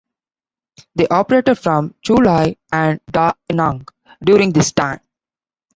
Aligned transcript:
They 0.95 1.07
operated 1.09 1.59
from 1.59 1.93
Chu 2.01 2.15
Lai 2.15 2.55
and 2.71 2.99
Da 3.11 3.33
Nang 3.51 3.85
during 4.23 4.51
this 4.51 4.71
time. 4.71 5.01